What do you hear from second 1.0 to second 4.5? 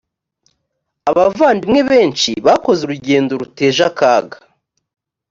abavandimwe benshi bakoze urugendo ruteje akaga.